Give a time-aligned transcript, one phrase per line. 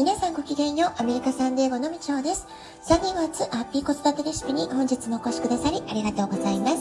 [0.00, 0.92] 皆さんごきげんよう。
[0.96, 2.48] アメリカサンデーゴのみちょうです。
[2.88, 6.78] 3月ハッピー子育てレシピに本日もお越しくださりありがとうございます。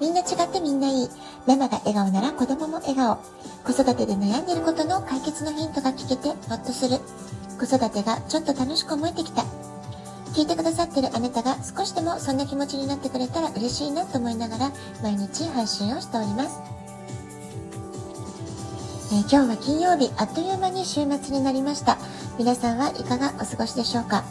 [0.00, 1.08] みんな違ってみんないい。
[1.46, 3.18] ママが笑顔なら子供も笑顔。
[3.62, 6.98] 子育てで悩んでることの解決のヒントが聞けてほっとする。
[7.60, 9.42] 子育てがちょっと楽しく思えてきた。
[10.34, 16.82] 聞いてくださってるあなたが少しでもそんな気持ちになってくれたら嬉しいなと思いながら毎日配信をしております。
[19.12, 21.98] えー、今日は金曜日、あっという間に週末になりました。
[22.38, 24.24] 皆さんはいかがお過ごしでしょうか？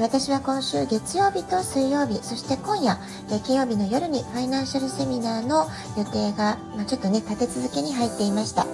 [0.00, 2.98] 私は今週月曜日と水曜日、そして今夜、
[3.30, 8.66] え金曜日の夜にファイナンシャルセミナーの予定が、まあ、ちょっとね、立て続けに入っていました。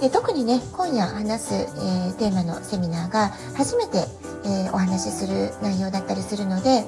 [0.00, 4.04] で特にね、今夜話す、えー、テーマのセミナーが初めて、
[4.44, 6.84] えー、お話しする内容だったりするので、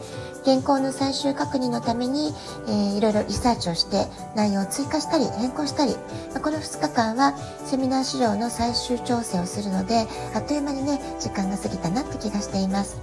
[0.46, 2.32] 原稿の最終確認のために、
[2.68, 4.06] えー、いろいろリサーチをして
[4.36, 5.92] 内容を追加したり変更したり、
[6.32, 13.00] まあ、この2日間はセミナー資料の最終調整をするのであっという間にね時間が過ぎたなって気がしています。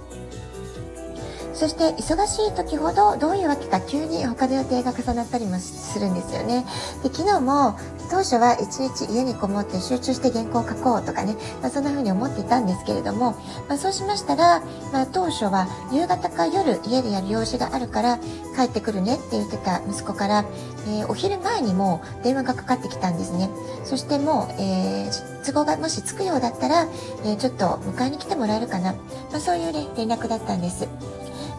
[1.54, 6.64] そして忙しい時ほどどういうわけか急に他の予定が重なったりもするんですよね。
[7.02, 7.78] で昨日も
[8.10, 13.32] 当初は一日家にこもって集中して原稿を書こうとかね、まあ、そんな風に思っていたんですけれども、
[13.68, 14.60] まあ、そうしましたら、
[14.92, 18.18] まあ、当初は夕方か夜家でやる用事があるから
[18.56, 20.44] 帰ってくるねって言ってた息子から、
[20.86, 23.48] えー、お昼前にも電話がかかってきたんですね。
[23.84, 26.86] そしてもう、えー、都合がもしつくようだったら、
[27.24, 28.94] えー、ちょっと迎えに来てもらえるかな、
[29.32, 30.86] まそういう、ね、連絡だったんです。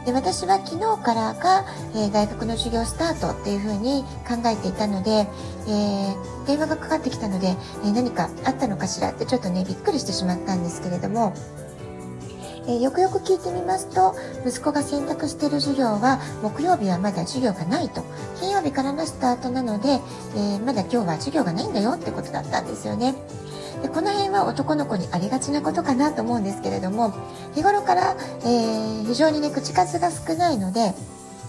[0.06, 7.47] で私は昨日からが、えー、大学の授業スタートっていうふうに考えていたので、えー、電話がかかってきたので、
[7.84, 11.34] えー、何かあったのかしらってちょっとねびっくりしてしまったんですけれども
[12.67, 18.03] え、よくよく聞いてみますと息子が選択している授業は木曜日はまだ授業がないと
[18.40, 20.00] 金曜日からのスタートなので、
[20.36, 23.14] え、まだ今日は授業がないんだよってことだったんですよね。
[23.81, 27.14] でこの辺は男の子にありがちなことかなと思うんですけれども
[27.54, 30.94] 日頃から、えー、非常にね口数が少ないので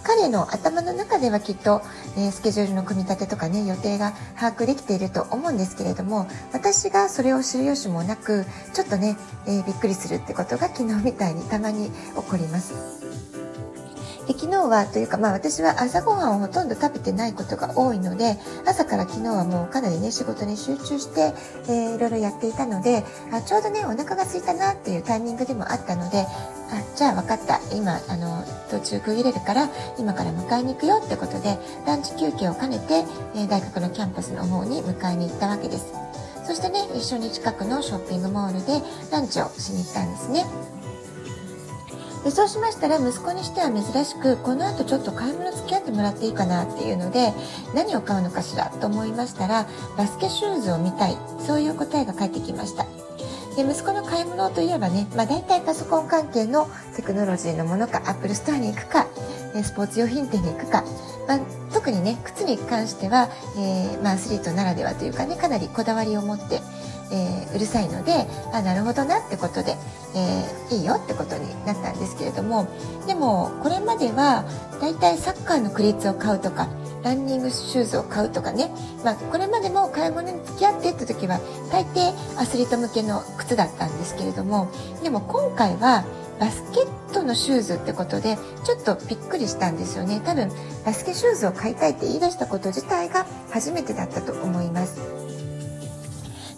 [0.07, 1.83] 彼の頭の中ではきっと、
[2.17, 9.17] えー、スケジュールの組み立てとかね予定が把握できていると思うんですけれども私がそれを知る由もなくちょっとね、
[9.47, 13.46] えー、びっくりするってことが昨日みたいにたまに起こります。
[14.27, 21.33] で昨日はというかまあ私は朝ごはんをほとんど食べてないことが多いので朝から昨日はもうかなりね仕事に集中して、
[21.69, 26.27] えー、いろいろやっていたのであちょうどねお腹が空いたなっていうタイミングでもあったのであ
[26.97, 27.61] じゃあ分かった。
[27.73, 33.05] 今あの途中区切れるから今から迎えに行くよってことでランチ休憩を兼ねて、
[33.35, 35.93] えー、大学のキャンパスの方に迎えに行ったわけです。
[36.45, 40.45] そしてね一緒に近くのショッピングモールでランチをしに行ったんですね。
[42.27, 47.33] でそうしましたら息子にしては珍しくこの後ちょっと買い物付き合ってもらっていいかなっていうので
[47.73, 52.85] 何を買うのかしらと思いましたらバスケシューズを見たいそういう答えが返ってきました。
[53.55, 59.07] で息子の買い物といえばね、まあ、大体パソコン関係のテクノロジーのものかアップルストアに行くか
[59.63, 60.83] スポーツ用品店に行くか、
[61.29, 61.41] まあ、
[61.73, 66.61] 特にね靴に関しては、えー、まあ、アスリートならではというかねかなりこだわりを持って
[67.11, 69.77] えー、うるさいのであなるほどなってことで、
[70.15, 72.69] えー、いいよってことになったんですけれども
[73.07, 74.45] でもこれまでは
[74.81, 76.69] だいたいサッカーのクリーツを買うとか
[77.03, 78.69] ランニングシューズを買うとかね、
[79.05, 81.39] まあ、これまでも買い物に付き合ってった時は
[81.71, 84.69] 大抵アスリート向けの靴だったんですけれども
[85.03, 86.05] でも今回は
[86.41, 90.51] バスケットのシューズってことでちょっとびっくりしたんですよね多分
[90.85, 95.36] バスケシューズを買いたいって言い出したこと自体が初めてだったと思います。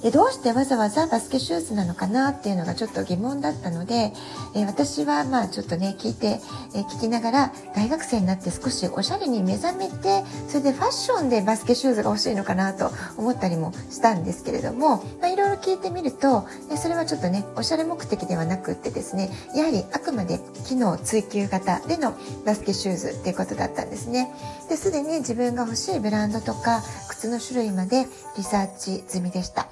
[0.03, 4.13] でどうしてわざわざバスケシューズなのかなっていうのがちょっと疑問だったので、
[4.55, 6.41] えー、私はまあちょっとね聞いて、
[6.75, 22.15] えー、聞きながら大学生になって少しおしゃれに目覚めてそれでファッションでバスケシューズが欲しいのかなと思ったりもしたんですけれども、まあ、いろいろ聞いてみると、えそれはちょっとねおしゃれ目的ではなくってですねやはりあくまで機能追求型での
[22.47, 24.33] バスケシューズっていうことだったんですね。
[24.69, 29.69] ですでに自分が欲しいブランドとか靴の種類までリサーチ済みでした。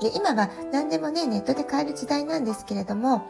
[0.00, 3.26] で今は何でもね、ネットで買える時代なんですけれども、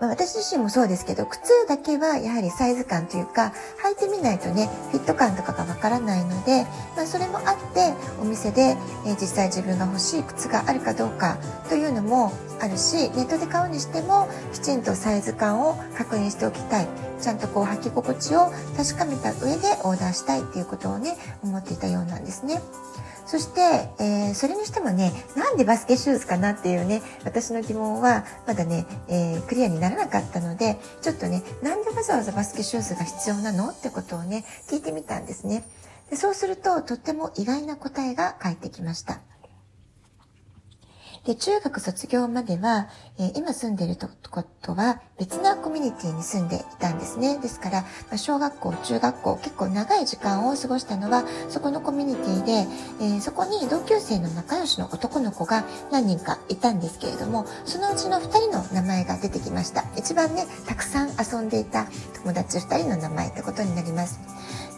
[0.00, 3.52] まあ、私自身もそうですけど、靴だけはやはりサイズ感というか、
[3.84, 6.64] 履いてみないとね、フィット感とかがわからないので、
[6.96, 16.88] まあ、それもあって、お店で、え、実際自分が欲しい靴があるかどうかというのもあるし、ネットで買うにしても、きちんとサイズ感を確認しておきたい。
[17.20, 22.62] ちゃんとこう履き心地を確かめた上でオーダーしたいっていうことをね、思っていたようなんですね。
[23.28, 23.60] そして、
[23.98, 35.64] えー、それにしてもね、なんでバスケシューズかなっていうね、私の疑問はまだね、えー、クリアにならなかったので、ちょっとね、なんでわざわざバスケシューズが必要なのってことをね、聞いてみたんですね。
[36.10, 39.20] でそうすると、とっても意外な答えが返ってきました。
[41.28, 42.88] で、中学卒業までは、
[43.18, 47.38] えー、今住んでいるとことは別なコミュニティに住んでいたんですね。
[47.38, 52.52] ですから、まあ、小学校、中学校、結構長い時間を過ごしたのは、そこのコミュニティで、
[53.02, 59.84] えー、そこに同級生の仲良しの男の子が何人かいたんですけれども、そのうちの2人の名前が出てきました。
[59.98, 61.88] 一番ね、たくさん遊んでいた
[62.22, 64.18] 友達2人の名前ってことになります。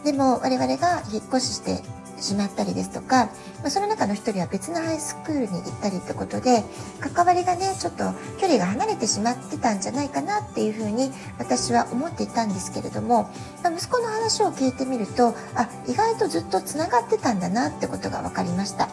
[0.02, 1.80] でも、我々が引っ越しして
[2.20, 3.26] しまったりですとか、
[3.60, 6.62] まあ、その中の一人は別のハイスクールに行ったりってことで
[7.00, 8.04] 関わりがねちょっと
[8.40, 13.30] 距離が離れてしまってたんじゃないかなっていうふうに私は思っていたんですけれども、
[13.62, 18.88] まあ、息子の話を聞いてみるとあ意外とずっとつながってたんだなってことが分かりました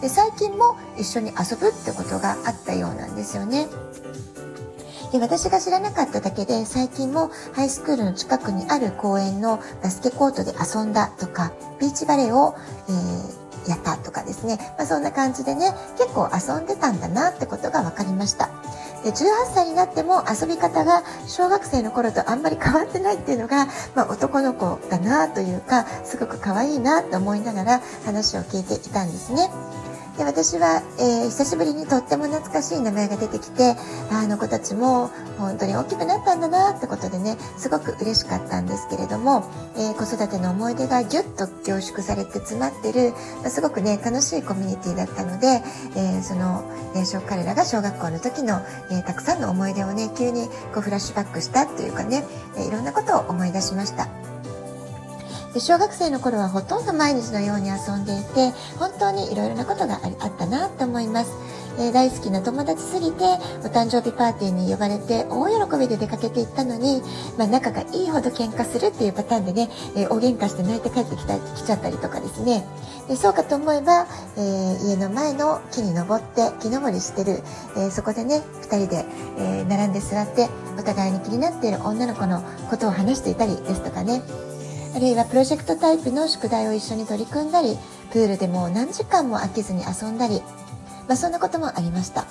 [0.00, 3.66] で最近も一緒に遊ぶってことがあったようなんですよね。
[5.12, 12.54] で私が知らなかっただけで最近もハイスクールの近くにある公園のバスケコートで遊んだとかビーチバレーを、
[12.88, 18.50] えー、やったとかですね、まあ、そんな感じでね結構遊んでたんだなってことが分かりました。
[19.04, 19.14] で18
[19.54, 29.48] 歳になっても遊び方が小学生の頃とあんまり変わってないっていうのが、まあ、男の子だなというかすごく可愛いなと思いながら話を聞いていたんですね。
[30.16, 33.76] で私は、えー、久しぶりにとっても懐かしい名前が出てきて
[34.10, 35.08] あの子たちも
[35.38, 39.44] 本当に大きくなったんだなってことでねすごく嬉しかったんですけれども、
[39.76, 45.62] えー、子育ての思い出がぎゅっと凝縮されて詰まってるますごくね楽しいコミュニティだったので、
[45.96, 46.64] えー、その、
[46.94, 48.60] え、彼らが小学校の時の、
[48.90, 52.24] えたくさんの思い出をね急にこうフラッシュバックしたというかね、
[52.58, 54.25] えいろんなことを思い出しました。
[55.56, 61.32] で小学生の頃はほとんど毎日のように遊んでいて本当にいろいろなことがあったなと思います。
[61.78, 63.24] えー、大好きな友達すぎて
[63.64, 67.00] お誕生日パーティーに呼ばれて大喜びで出かけていったのに、
[67.38, 72.66] まあ、仲がいいほど喧嘩するっていうパターンでね、えー、大喧嘩して泣いて帰ってきた来ちゃったりとかですね
[73.08, 74.06] でそうかと思えば、
[74.36, 77.42] えー、家の前の木に登って木登りしてる、
[77.78, 79.04] えそこでね2人で、
[79.38, 80.48] え並んで座って
[80.78, 84.22] お互いに気になっている女の子のことを話していたりですとかね
[84.96, 87.76] あるいはプロジェクトタイプの宿題を一緒に取り組んだり
[88.14, 90.40] プールでも何時間も飽きずに遊んだり、
[91.06, 92.24] まあ、そんなこともありました。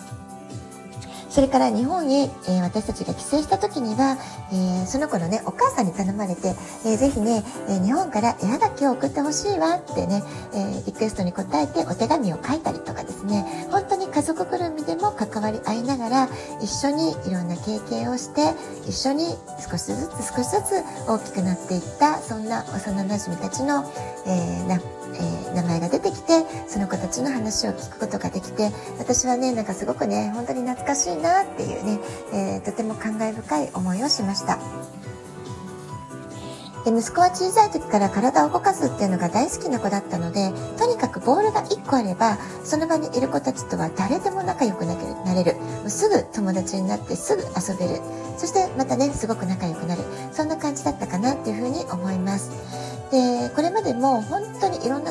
[1.35, 4.17] それから日本へ、えー、私たちが帰省した時には、
[4.53, 6.55] えー、その子のねお母さんに頼まれて、
[6.85, 10.23] えー、ぜひね、え日本から絵はがきを送ってほしいわってね、
[10.53, 16.29] えリクエストに応えてお手紙を書いたりとかですね本当に家族ぐるみでも関わり合いながら
[16.61, 18.55] 一緒にいろんな経験をして
[18.87, 19.25] 一緒に
[19.69, 23.83] 少しずつ少しずつ大きくなっていったそんな幼なじみたちの、
[24.25, 24.94] えー
[27.56, 28.69] 話を聞くことができて
[29.00, 32.00] 私はねなんかすごくね本当に懐かしいなっていうね、
[32.34, 34.60] えー、とても感慨深い思いをしました。
[36.84, 44.94] で息子は小さい時から体を動かすっていうのが大好きな子だったのでとにかくボールが1個あればその場にいる子たちとは誰でも仲良くな
[45.34, 45.56] れる
[45.90, 48.02] すぐ友達になってすぐ遊べる
[48.38, 52.52] そしてまたねすごく仲良くなるそんな感じだったかなっていうふうに思います。
[53.12, 53.64] でこれ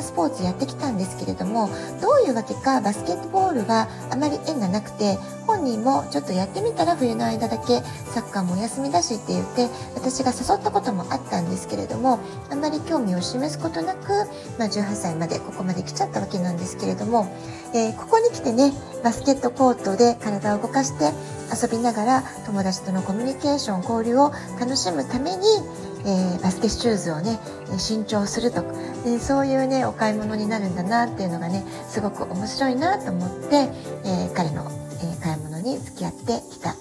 [0.04, 1.68] スポーツやってきたんですけれども
[2.00, 5.16] どういうわけかバスケットボールはあまり縁がなくて
[5.46, 7.80] 本人もちょっとやってみたら冬の間だけ
[8.12, 12.20] サッカーもお休みだしって言って私が誘ったこともあったんですけれども
[12.50, 14.08] あまり興味を示すことなく、
[14.58, 17.26] まあ、18歳までここまで来ちゃったわけなんですけれども、
[17.74, 18.72] えー、ここに来てね
[19.02, 21.12] バスケットコートで体を動かして
[21.52, 25.44] 遊びながら友達とのコミュニケーション交流を楽しむために
[26.06, 27.39] えー、バスケシューズをね
[27.79, 28.63] 新調すると
[29.05, 33.56] でそういうねお買い物になるんだなっていうのがねすごく面白いなと思って、
[34.05, 34.70] えー、彼の、
[35.03, 36.75] え買い物に付き合ってきた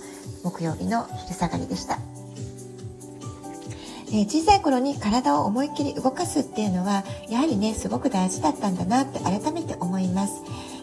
[0.44, 1.98] 木曜日の昼下がりでした。
[4.16, 10.34] え小さい頃に体を思いっきり動かすっていうのはやはりねすごく大事だったんだなって改めて思います。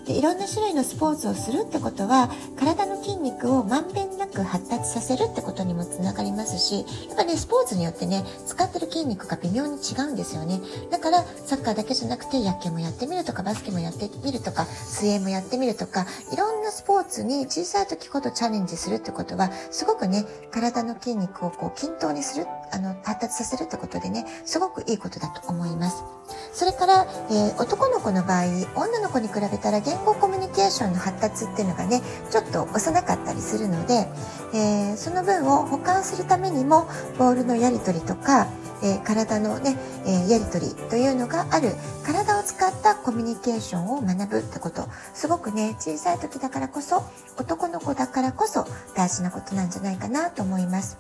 [0.05, 10.61] でいろんな種類のスポーツをするってことは体の筋肉をまんべんなく発達させるってことにもつながりますしやっぱねスポーツによってね使ってる筋肉が微妙に違うんですよね。
[10.91, 26.05] だからサッカーだけじゃなくて野球もやってみるとかバスケもやってみるとか水泳もやってみるとかいろんなスポーツに小さい時ほどチャレンジするってことはすごくね体の筋肉をこう均等にするあの発達させるってことでねすごくいいことだと思います。
[26.53, 28.45] それから、えー、男の子の場合
[28.77, 34.09] 女の子に比べたら言語コミュニケーションの発達っていうのがねちょっと幼かったりするので、
[34.55, 36.87] えー、その分を補完するためにも
[37.19, 38.47] ボールのやり取りとか、
[38.83, 41.73] えー、体のね、えやり取りというのがある。
[42.05, 44.89] 体を使ったコミュニケーションを学ぶってこと。
[45.15, 47.05] すごくね小さい時だからこそ
[47.39, 50.99] 男の子だからこそ大事なことなんじゃないかなと思います。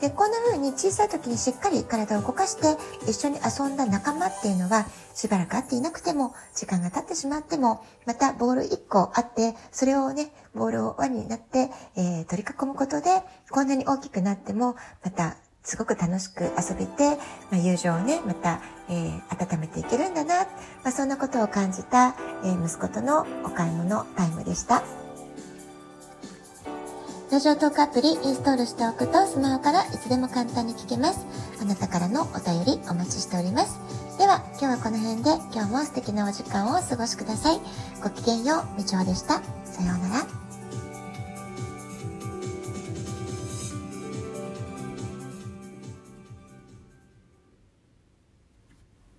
[0.00, 2.76] で、こんな風に小さい時にしっかり体を動かして
[3.08, 15.36] 一緒に遊んだ仲間っていうのはしばらく会っていなくても時間が経ってしまってもまたボール1個あってそれをね、ボールを輪になって、えー、取り囲むことでこんなに大きくなってもまた
[15.68, 17.16] すごく楽しく遊べて、
[17.50, 20.48] まあ、友情をね、また、えー、温めていけるんだな、ま
[20.84, 25.07] あ、そんなことを感じた、えー、息子とのお買い物タイムでした。
[27.30, 31.26] ラジオトークアプリインストールしておくとスマホからいつでも簡単に聞けます。
[31.60, 33.78] あなたからのお便りお待ちしております。
[34.16, 37.60] では今日はこの辺で今日も素敵なお時間をお過ごしください。
[38.02, 39.42] ごきげんよう、みちょでした。
[39.64, 40.47] さようなら。